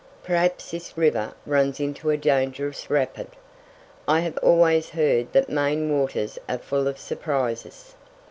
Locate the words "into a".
1.79-2.17